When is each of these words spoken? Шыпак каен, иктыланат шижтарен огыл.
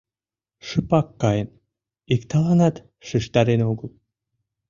Шыпак 0.67 1.07
каен, 1.21 1.49
иктыланат 2.13 2.75
шижтарен 3.07 3.61
огыл. 3.71 3.89